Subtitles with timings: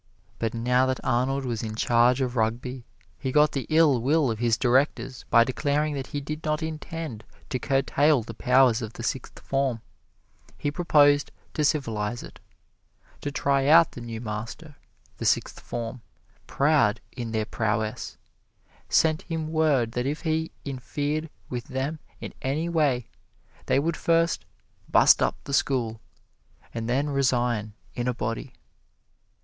[0.39, 2.87] But now that Arnold was in charge of Rugby,
[3.19, 7.23] he got the ill will of his directors by declaring that he did not intend
[7.51, 9.79] to curtail the powers of the Sixth Form
[10.57, 12.39] he proposed to civilize it.
[13.21, 14.75] To try out the new master,
[15.17, 16.01] the Sixth Form,
[16.47, 18.17] proud in their prowess,
[18.89, 23.07] sent him word that if he interfered with them in any way,
[23.67, 24.45] they would first
[24.89, 26.01] "bust up the school,"
[26.73, 28.53] and then resign in a body.